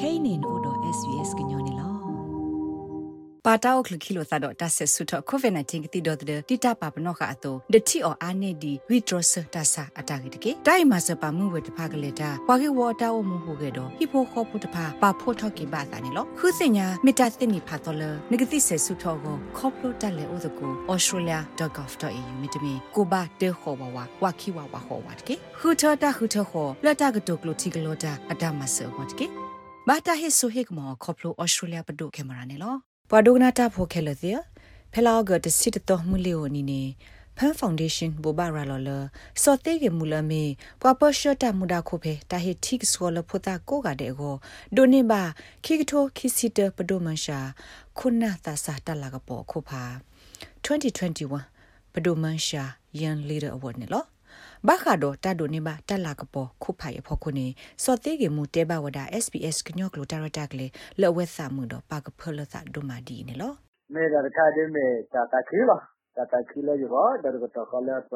[0.00, 1.88] kainin odo svs gnyone lo
[3.48, 29.47] ပါတောက်ခလကီလိုသတော့တဆဆုထကိုဗစ် -19 ကတိတော့တဲ့တိတပါပနောခအတော့ဒတိအောအာနေဒီ withdrawal တဆအတာကေတကေတိုင်မဆပါမှုဝတဖကလေတာပွားကေဝတာအမှုဟုကေတော့ဟိဖိုခောပုတဖာပါဖို့ထော့ကေပါတာနေလို့ခုစညာမီတာတင်နီဖာတော်လနဂတိဆဆုထောကိုခေါပလိုတက်လေဥဒကို australia.gov.au မြတမီကိုဘာတေခောဘဝဝါခီဝဝဟောဝတ်ကေခုထတာခုထခောလတာကတုကလိုတီကလိုတာအတမဆဝတ်ကေ
[29.90, 32.78] ဘာတာဟစ်ဆိုဟိကမောခေါပလို australia ပဒုကင်မရာနေလို့
[33.10, 34.38] ပဝဒုကနာတာဖိုခဲလတဲ့
[34.92, 36.82] ဖဲလာဂတ်စစ်တော်မူလီယိုနီနေ
[37.36, 38.90] ဖန်ဖောင်ဒေးရှင်းဘူဘာရာလော်လ
[39.42, 40.42] စောတေကမူလမေ
[40.82, 44.34] ပပရှတ်တမူဒါခိုဖေတာဟီတိကစဝလဖတာကိုကတဲ့ကို
[44.76, 45.22] ဒိုနေဘာ
[45.64, 47.38] ခိကထိုခိစီတပဒိုမန်ရှာ
[47.98, 49.82] ခုနာသာစာတလာကပေါ်ခိုဖာ
[50.64, 52.62] 2021ပဒိုမန်ရှာ
[53.00, 54.04] ယန်လီဒါအဝတ်နေလော
[54.66, 57.46] ဘာခါဒိုတာဒိုနေဘာတလာကပေါ်ခုဖိုင်ဖို့ခုနေ
[57.84, 60.66] စောသေးကမူတဲဘဝဒါ SPS ကညော့ကလိုတာရတာကလေ
[61.00, 63.52] လောဝဲစာမှုတော့ပါကဖလသဒိုမာဒီနေလော
[63.94, 65.80] မေဒါခါဒိမေတာတာခီလော
[66.16, 68.12] တာတာခီလောရောဒါကတော့ခလာပ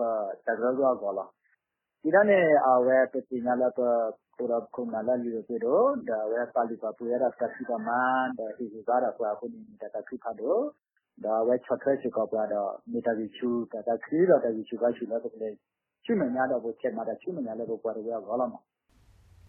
[0.46, 1.28] တာရရောကောလော
[2.02, 3.80] ဒီတနေ့အဝဲပတိနာလာပ
[4.36, 10.62] ကိုရခုနာလာလီရိုပေတော့ဒါဝဲပါလီပါပူရတာစတိကမန်ဒါဒီဇာရာကွာခုနေတာတာခိဖာတော့
[11.24, 15.54] ဒါဝဲချထွဲချကောပါတော့မီတာဗီချူတာတာခီတော့တာဗီချူကချူလို့တဲ့
[16.04, 18.60] ချွမညာတော့ဘချက်မှာချွမညာလည်းဘပွားရရောလာမှာ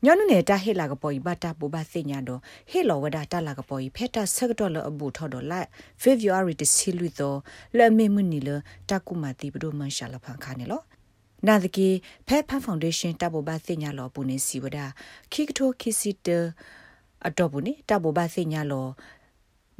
[0.06, 2.40] ညောနုနေတာဟေလာကပေါ်ဘတာပူဘစညာတော့
[2.72, 5.68] ဟေလောဝဒတာလာကပေါ်ဖက်တာဆက်တော့လအဘူထော်တော့လိုက်
[6.02, 7.38] ဖေဗူအာရီတစီလူတော့
[7.78, 8.50] လဲမေမနီလ
[8.90, 10.82] တကုမတိဘဒိုမန်ရှာလဖန်ခါနေလော
[11.48, 11.88] နာဒကီ
[12.28, 14.80] ဖက်ဖန်ဖောင်ဒေးရှင်းတဘဘစညာလောပူနေစီဝဒ
[15.32, 16.28] ခိကထိုခိစီတ
[17.28, 18.88] အတော့ဘူးနေတဘဘစညာလော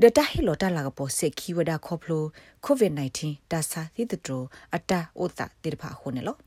[0.02, 2.24] ဒတာဟီလိုတာလာကပေါ်စေခီဝဒခေါပလို
[2.64, 4.42] ကိုဗစ် -19 တာစာသီတတို
[4.76, 6.38] အတာဥတာတိရဖာခုနေလော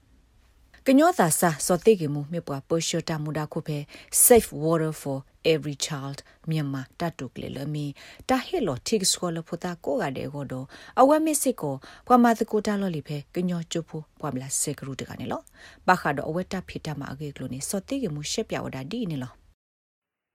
[0.88, 3.78] ကညောသာစာစောတိကေမူမြပွားပိုရှိုတာမူဒါခုဖဲ
[4.26, 5.18] safe water for
[5.52, 6.18] every child
[6.50, 7.86] မြန်မာတတုကလေလမီ
[8.28, 10.66] တာဟေလိုတိကစကောလဖတာကိုကတဲ့ကိုတော့
[11.00, 11.74] အဝဲမစ်စစ်ကို
[12.06, 15.42] ပွားမသကိုတာလော်လီဖဲကညောကျဖို့ပွားမလားစေကရုတကနေလော
[15.88, 19.32] ဘာခါတော့အဝဲတာဖိတာမအကေကလိုနေစောတိကေမူရှက်ပြဝဒါဒီနေလော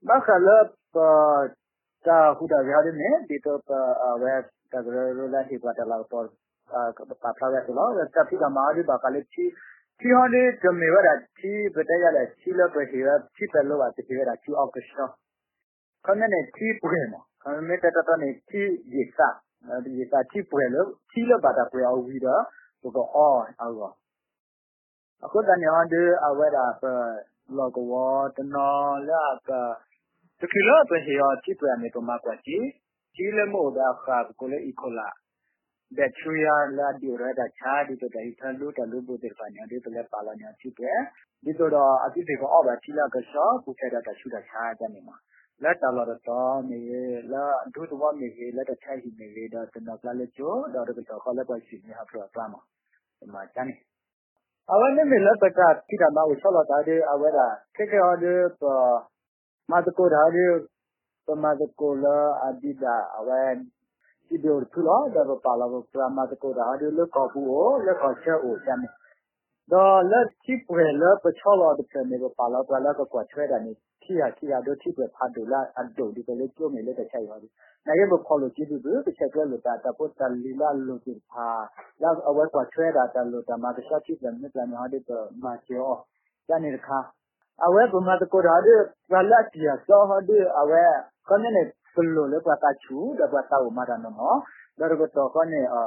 [0.08, 0.48] ဘာခါလ
[2.06, 3.58] တာဟူဒါရရနေဒီတော့
[4.04, 4.32] အဝဲ
[4.72, 6.26] တကရရလာဟိပါတလာပေါ်
[7.22, 9.44] ပါဖလာရတော့တာဖိတာမာဒီဘာကလေးချီ
[10.02, 15.08] ချီဟောဒီဂျမေဝရာချီပတရလာချီလပဟီရချီပလောဝတိရချီအောက်ကရှော
[16.04, 18.62] ခမနေချီပွေမခမနေတတတနေချီ
[18.94, 19.28] ယေစာ
[19.84, 22.42] ဒီယေစာချီပွေလို့ချီလပါတာပွေအောင်ဝီတော့
[22.96, 23.94] တော့အော်အော်
[25.24, 26.82] အခုတန်ရန်ဒီအဝဲတာပ
[27.56, 27.92] လောကဝ
[28.36, 29.50] တနော်လာက
[30.40, 32.56] တကီလောပဟီရချီပွေနေတော့မှာကွာချီ
[33.14, 35.08] ချီလမို့ဒါခါကိုလေအီကိုလာ
[35.96, 39.46] bacteria la diura da cha di to dai tha lu ta lu bu de pa
[39.54, 40.88] nya de to le pa la nya chi pe
[41.40, 43.88] di to da a ti de ko aw ba chi la ka sha ku khe
[43.88, 45.16] da ta shu da cha ja ni ma
[45.58, 46.78] la ta la da ta me
[47.28, 50.26] la du to wa me la da cha hi me da ta na la le
[50.32, 52.60] cho da de to kha la pa chi ni ha pro pa ma
[53.26, 53.76] ma cha ni
[54.70, 58.62] အဝဲနေမလပကတိကမောဆောလာတာဒီအဝဲတာခေခေဟောဒီပ
[59.70, 60.46] မာတကိုဒါဒီ
[61.26, 63.42] ပမာတကိုလာအဒီဒါအဝဲ
[64.28, 68.80] ဒီလိုထူလာဒါပါလာဘပရမတ်ကိုဒါဒီလကောပူကိုလက်ခေါ်ချက်ကိုချမ်း
[69.72, 73.72] တော့လက်ချိပွဲလပချောလာတဲ့နေကပါလာပလာကကွာချဲတာနေ
[74.02, 77.48] ခီယာခီယာတို့ချိပွဲဖတ်ဒူလာအဒိုဒီကလေးကျိုးမေလက်တချိုင်ပါဒီ
[77.86, 81.48] နိုင်ဘခေါ်လို့ကြည့်သူတစ်ချက်ကလို့တာတပုတ်တလီလာလို့ဒီဖာ
[82.02, 84.98] လောက်အဝဲကွာချဲတာတလို့တမတခြားချိပြန်မြတ်လာနေဟာဒီ
[85.44, 85.90] မာချော
[86.48, 86.98] တနေခါ
[87.64, 88.74] အဝဲကမတကိုဒါဒီ
[89.10, 90.82] ကလာတီယာစောဟဒီအဝဲ
[91.94, 94.30] ခမနေ perlu le pa chu da pa tau ma da no no
[94.78, 95.80] da ro to ko ne a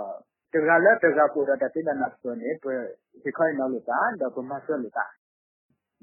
[0.52, 2.70] te ga le te ga ko da ta tin na so ne to
[3.22, 5.06] ti khai na lu ta da ko ma so lu ta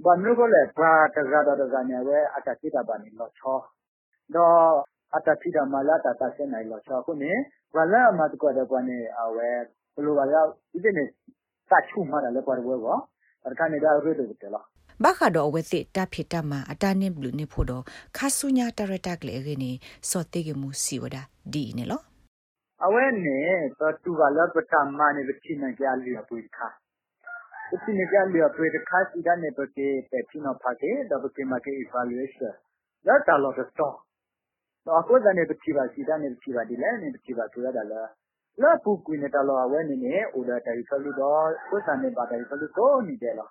[0.04, 2.68] ba nu ko le pa te ga da da ga ne we a ta ti
[2.74, 3.54] da ba ni lo cho
[4.34, 4.44] do
[5.16, 7.32] a ta ti da ma la ta ta se nai lo cho ko ne
[7.74, 9.50] ba la ma ko da ko ne a we
[9.94, 10.48] ဘလိုပါရောက်
[10.82, 11.08] ဒီနေ့
[11.68, 13.00] စချုမှာလည်းပေါ်ဝဲပေါ့
[13.44, 14.66] အဲ့ဒါကနေဒါရွေးတယ်တယ်လား
[15.04, 17.84] ဘာခါတော့ဝဲစစ်တဖိတမအတာနင်းဘလူနေဖို့တော့
[18.16, 19.78] ခါဆုညာတရတက်လေရင်း
[20.10, 21.16] စောတေကမှုစီဝဒ
[21.52, 22.00] ဒီနေလော
[22.84, 23.38] အဝဲနေ
[23.80, 26.68] တော့သူကလည်းပထမနေလို့ချိနေကြလျော်ပွေခါ
[27.82, 32.52] ချိနေကြလျော်ပွေခါစီကနေပကေပက်ချနောဖာကေဒဘကေမကေ evaluation
[33.06, 33.94] ဒါတလို့တော့တော့
[35.00, 38.08] အခုကနေပချိပါစီကနေပချိပါဒီလဲနေပချိပါဆိုရတာလား
[38.62, 43.50] လာပူကွေနေတာလောအဝဲနေနေအိုဒါတိုင်ဖလူတော့ကိုစံနေပါတိုင်ဖလူကိုနေတယ်လား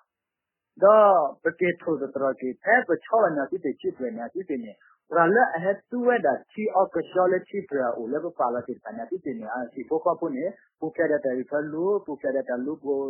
[0.82, 0.96] ဒါ
[1.42, 4.72] ပကေထိုဒတရကေဖဲပချောလနာတိတေချိပရနာတိတေနေ
[5.16, 10.44] ရလအဟတူဝဒါချီအော့ကရှောလချိပရအိုလေပပါလာတိပနာတိတေနေအစီဖိုကပုနေ
[10.80, 13.00] ပူကရတဲ့ဖလူပူကရတဲ့လူကို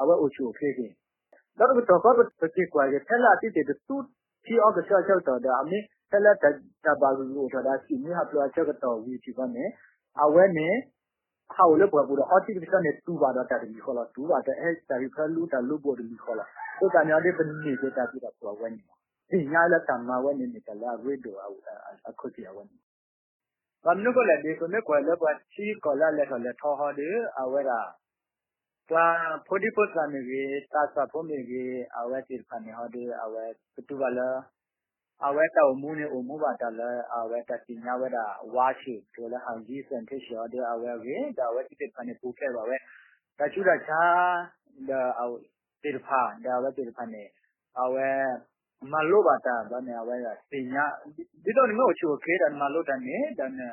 [0.00, 0.86] အဝအိုချိုဖေကေ
[1.58, 2.00] ဒါတော့တော့
[2.40, 3.96] ပကေကွာကေဖဲလာတိတေတူ
[4.44, 5.78] ချီအော့ကရှောချောတော့ဒါအမေ
[6.14, 6.48] tala ta
[6.82, 9.46] ta ba ru ta da si ni ha plo cha ka to wi ti ba
[9.46, 9.64] ne
[10.14, 10.68] a we ne
[11.50, 14.04] ha o le po bu da artificial ne tu ba da ta ni kho la
[14.14, 16.46] tu ba ta e ta ri pha lu ta lu bo ni kho la
[16.78, 18.82] to ta nya de ba ni de ta ti da po we ni
[19.28, 21.46] ti nya la ta ma we ni ni ta la ri do a
[22.08, 22.76] a khu ti a we ni
[23.86, 27.08] ဘာနုကလည်းဒီကိုနေကွယ်လည်းပါချီကောလာလည်းလည်းထောဟောဒီ
[27.40, 27.80] အဝဲတာ
[28.90, 29.04] တာ
[29.46, 33.44] ဖိုဒီပုတ်ကနေကြီးတာစာဖို့နေကြီးအဝဲတိဖာနေဟောဒီအဝဲ
[33.88, 34.36] တူပါလား
[35.26, 38.24] အဝဲတော်မူနေအမှုပါတလည်းအဝဲတတိညာဝဲတာ
[38.54, 42.14] ဝါရှိဆိုလည်းဟန်ကြီးစန်တိရှောဒီအဝဲကြီးဒါဝဲတိဖာနေ
[45.84, 47.24] ပူခဲ့ပါဝဲတချူတာချာဒါအဝတိဖာဒါဝဲတိဖာနေ
[47.80, 48.08] အဝဲ
[48.92, 50.84] မလို့ပါတာဘာနေအဝဲကတင်ညာ
[51.44, 53.66] ဒီတော့နေမချိုခဲတယ်မလို့တနေတနေ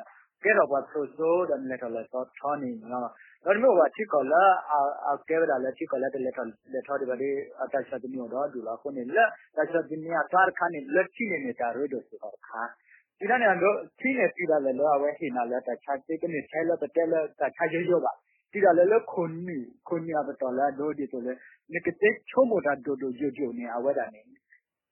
[0.44, 3.02] ကဲတော့ဘာဆိုဆိုတနေတော့လည်းတော့ထောနေနော်
[3.44, 4.42] တော့မျိုးပါချိကောလာ
[5.08, 7.28] အကဲရလာချိကောလာတဲ့လက်ထောလက်ထောဒီပါဒီ
[7.62, 12.60] အတချတ်မျိုးတော့ဒူလာခုနေလက်တချတ်ဒီနေအသွားခါနေလက်ချိနေနေတာရိုးတော့ဆိုတော့ခါ
[13.18, 18.12] ဒီကနေတော့ချိနေပြီလာလဲလောအဝဲဟိနာလက်တချတ်တိကနေချဲလက်တဲ့လက်တချတ်ရရပါ
[18.52, 18.68] tiga
[19.06, 21.32] khoni khoni abatola do di tole
[21.68, 24.20] ne kete chomo da do do jo jo ne awada ne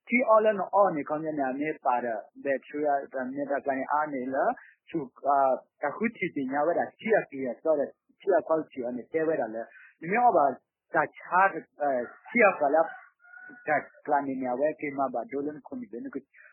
[0.07, 4.07] ti olen on ne kan ne ne para de chua da ne da kan a
[4.07, 4.55] ne la
[4.89, 8.41] chu ka ka huti ti nya wada ti ya ti ya so da ti ya
[8.41, 9.69] kwal ti ne te wada le
[10.01, 10.59] ne me oba
[10.89, 12.81] ta cha ti ya kala
[13.67, 16.09] ta kan ne ya wa ke ma ba dolen khoni de ne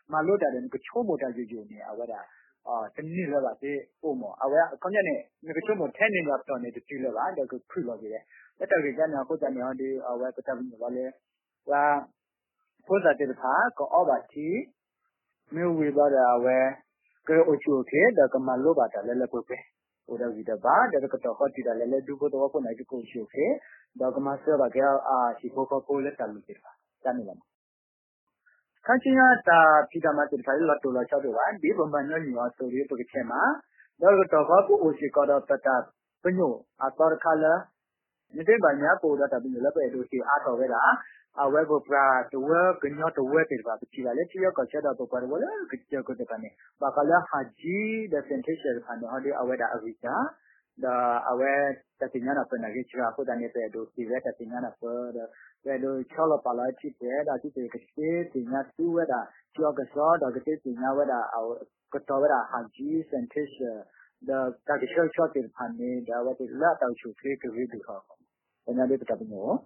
[0.08, 2.20] ma lo da ne chomo da jo jo ne awada
[2.96, 3.72] တင်းလောပါစေ
[4.02, 5.16] ပို့မောအဝဲကောင်းညနေ
[5.46, 8.20] ငကချုံမထဲနေတော့တော်နေတူလောပါတော့ခုလောကြီးလေ
[8.58, 11.04] တက်တော်ကြီးကညာကိုတန်ရောဒီအဝဲကတဘူးလောလေ
[11.70, 11.82] ဝါ
[12.88, 14.48] ကိုစားတဲ့ခါကောအဘတီ
[15.54, 16.58] မြေဝေပါတာဝဲ
[17.28, 19.58] ကဲအချိုခဲဒါကမလောပါတာလဲလဲကိုပဲ
[20.06, 23.46] ဟိုတော့ဒီတပါဒါကတော့ဟောတီတာလဲလဲဒုကိုတော့ကိုနိုင်ကိုချိုခဲ
[24.00, 26.70] ဒါကမဆောပါကဲအာရှိဖို့ကိုလဲတလူကြီးပါ
[27.04, 27.34] တမ်းနေပါ
[28.88, 28.96] ba da ka to hot ti da le le du ko to ko na ko
[28.96, 28.96] chu ke da ka ma se ba ke a shi ko ko ko le ta
[28.96, 33.40] lu ke ba ta ni la ခန်းချင်းရတာပြည်တာမတိဖိုင်လတ်တူလာချတော့ဒီဘမန်ညညောဆိုရီပကချေမှာ
[34.00, 35.76] တော့တော့ဘာကိုအိုရှိကတော့တတာ
[36.22, 36.52] ပညို
[36.82, 37.54] အတော်ခါလာ
[38.34, 40.92] နေတဲ့ဘာညာပို့တာပြီးလည်းပဲတို့ရှိအားတော်ပဲလား
[41.38, 46.02] awego pra tuwe kinyo tuwe tirba pichila le chiyo ko chada to par wala kicho
[46.02, 46.50] ko tekane
[46.80, 50.34] bakala haji da sentation khane hodi aweda avita
[50.76, 54.58] da awe tatinya na pena ge chira ko dane pe do ti ve tatinya
[55.66, 58.62] na pe da pe do chola pala chi pe da chi pe ke ti tinya
[58.76, 61.54] tu we da chiyo ko so da ke tinya we da aw
[61.90, 63.84] ko to we da haji sentation
[64.20, 67.50] da ka ke chho chho tir phane da wa ti la taw chu ke ke
[67.50, 69.58] vi du kha ko nya de ta pinyo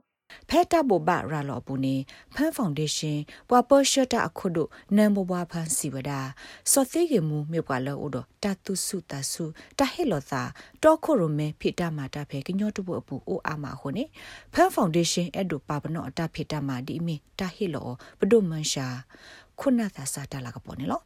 [0.48, 1.94] ဖဲတာဘဘရာလောပူနေ
[2.34, 6.20] ဖန်ဖောင်ဒေးရှင်းပွာပေါ်ရှတာအခုတို့နမ်ဘဘဖန်စီဝဒာ
[6.70, 9.44] စောသေးကမူမြေပွာလောဥဒတတုစုတဆု
[9.78, 10.42] တဟေလောသာ
[10.82, 14.04] တောခိုရမေဖိတမာတာဖဲကညောတဘအပူအိုအာမဟိုနေ
[14.54, 18.86] ဖန်ဖောင်ဒေးရှင်းအဲ့ဒိုပါပနောအတဖိတမာဒီမီတဟေလောဘဒုမန်ရှာ
[19.60, 21.02] ခုနသာစာတလာကပေါ်နေလော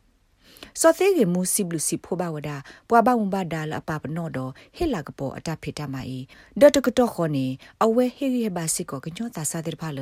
[0.80, 2.50] စောသေးကမူစီဘလူစီဖိုဘဝဒ
[2.88, 4.38] ပွာဘဝဘဒါလအပပနောဒ
[4.76, 6.20] ဟေလာကပေါ်အတဖိတမအီ
[6.60, 7.46] ဒတ်တကတော့ခေါနေ
[7.84, 10.00] အဝဲဟေရီဘာစီကိုကညောတာစာတဲ့ဖာလ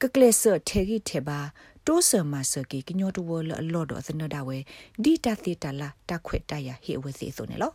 [0.00, 1.38] ကကလက်ဆထေဂီထေဘာ
[1.86, 4.58] တိုးဆမဆကီကညောတဝလအလော့တော့အစနဒဝဲ
[5.02, 7.72] ဒီတသီတလာတခွက်တရဟေဝစီဆိုနေလော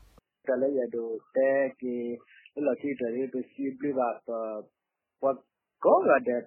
[0.47, 1.95] တလည်းရတော့တဲကီ
[2.65, 4.09] လော်ချီတရီပစီပလီဘာ
[5.21, 5.37] ပတ်
[5.85, 6.41] ကောရတဲ့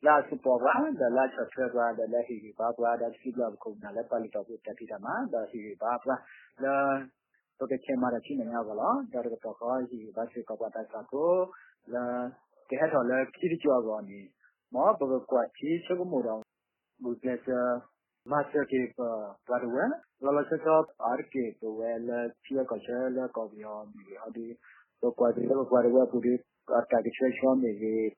[0.00, 3.50] la support ba da la chatra ba da la hi ba ba da si la
[3.58, 6.14] ko na la pali to ta ti da ma da hi ba ba
[6.58, 7.02] la
[7.58, 10.10] to ke che ma da chi ne ya ba la da da to ko hi
[10.14, 11.50] ba si ko ba da sa ko
[11.86, 12.30] la
[12.68, 14.30] ke ha to la ki ri chwa ba ni
[14.70, 16.38] mo ba ba kwa chi che ko mo da
[17.02, 17.82] bu ke sa
[18.30, 19.84] ma che ke ba ba da wa
[20.22, 20.76] la la che to
[21.10, 24.54] ar ke to wa la chi ko che la ko bi ho mi ha di
[25.00, 26.38] to kwa di ko kwa wa pu di
[26.90, 27.70] တာဒီချက်ရှောနေ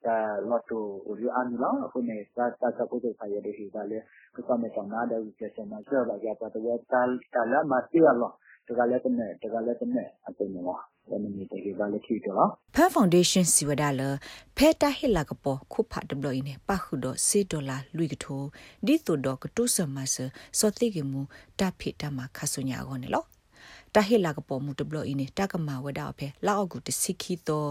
[0.05, 0.17] တာ
[0.49, 0.85] လော့တို
[1.21, 3.99] ရီအန်လာခုနေတာတာစပုတ်ဖိုင်ရတဲ့ဟိပါလေ
[4.37, 7.03] ကစမေတနာတဲ့ဒီချက်မှာဆောပါကြပါတော့တာ
[7.35, 8.33] တာလာမတီလော
[8.71, 10.79] တကလည်းတနဲ့တကလည်းတနဲ့အပင်မော
[11.11, 14.03] ဝနမီတေကလည်းထီတော့ဖန်ဖောင်ဒေးရှင်းစီဝဒါလ
[14.57, 18.43] ဖဲတာဟီလာကပေါ်ခုဖတ်ဒဘလိုင်းနေပါခုဒစေဒေါ်လာလူကထို
[18.87, 20.17] ဒီတိုဒေါကတုဆမဆ
[20.59, 21.21] စောတိကမူ
[21.59, 23.25] တဖိတမခါဆုညာကောနေလော
[23.95, 27.71] တဟီလာကပေါ်မူဒဘလိုင်းနေတကမာဝဒါဖဲလောက်ကူတစီခီတော့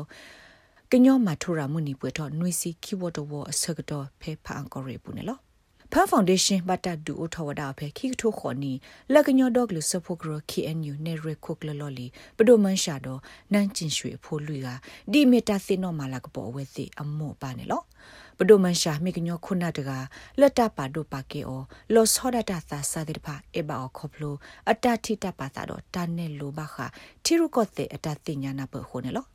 [0.94, 5.38] ကညောမထူရာမှုနီပွေတော့နွေစီခီဝတ်တော်အစကတော့ဖဲဖန်ကောရေပူနေလော
[5.92, 8.74] ဖန်ဖောင်ဒေးရှင်းဘတ်တဒူအိုထဝဒါဖဲခိထိုခေါနီ
[9.14, 13.20] လက်ကညောဒေါကလစဖိုဂရ KNU နေရခုကလလော်လီပဒိုမန်ရှာတော့
[13.54, 14.68] နန်းကျင်ရွှေဖိုးလူက
[15.12, 17.82] ဒီမီတာစင်နော်မာလာကပေါ်ဝဲစီအမော့ပါနေလော
[18.38, 19.92] ပဒိုမန်ရှာမိကညောခုနာတက
[20.40, 21.62] လက်တပါဒိုပါကေအော
[21.94, 24.36] လောဆောဒတာသာစာတိဖာအေဘာခေါပလို
[24.70, 26.76] အတတိတပါသာတော့တာနဲ့လိုပါခ
[27.24, 29.28] တီရုကော့တဲ့အတသိညာနာပခိုနေလော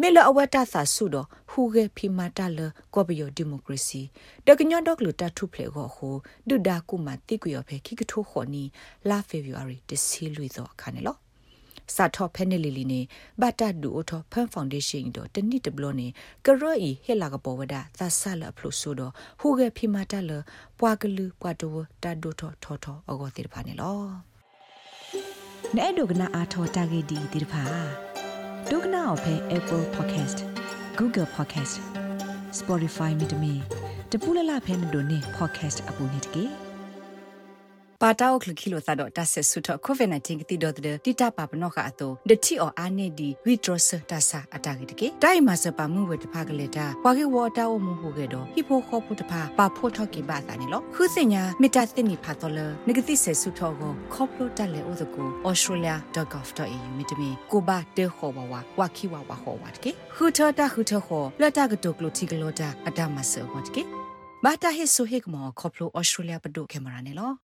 [0.00, 2.60] မေလအဝတ်တသဆုတော့ဟူဂေဖီမာတလ
[2.94, 4.00] ကောဘယောဒီမိုကရေစီ
[4.46, 6.16] တကညော့ဒေါကလူတထုဖလေကိုဟို
[6.48, 8.64] ဒုဒါကုမတိကွေဖေခိကထိုခေါနီ
[9.08, 11.16] လာဖေဗူအာရီတစီလွေတော့ခါနေလော
[11.94, 13.00] စာထောဖဲနေလီလီနေ
[13.40, 16.08] ဘတ်တဒူအိုထောဖန်ဖောင်ဒေးရှင်းတော့တနစ်တဘလနေ
[16.46, 20.30] ကရော့ဤဟဲလာကပေါ်ဝဒသဆလဖလို့ဆိုတော့ဟူဂေဖီမာတလ
[20.78, 24.00] ပွားကလူပွားတောတဒိုထောထောထောအကောတိဖာနေလော
[25.76, 28.05] နဲ့ဒုကနာအာထောတာဂေဒီတိဖာ
[28.70, 30.38] ဒုကနာအဖဲ Apple Podcast
[30.98, 31.74] Google Podcast
[32.60, 33.52] Spotify မြေတမီ
[34.12, 36.65] တပူလလဖဲနေတို့နေ podcast အပူနေတကေ
[38.02, 63.82] ပါတောက်ခလခိလိုသတော့တဆဆုထကိုဗစ် -19 ကတိတော့တဲ့တိတပါပနောကအတူဒတိအောအာနေဒီဝီဒရစတဆာအတာဂီတကေတိုင်မစပါမှုဝတဖကလေတာပွားကေဝတာဝမှုဟုကေတော့ဟိဖိုခောပုတဖပါဖို့ထော့ကေပါတာနေလို့ခုစညာမီတာသိနေဖာတော်လနဂတိဆဆုထောကိုခေါပလိုတက်လေဥဒကို australia.gov.au မြတမီကိုဘာတေခောဘဝဝါခိဝဝဟောဝတ်ကေခုထတာခုထခောလက်တာကတုကလိုတီကလိုတာအတမဆောဝတ်ကေ
[64.44, 67.45] ဘာတာဟစ်ဆိုဟိကမောခေါပလို australia ပဒုကေမရာနေလို့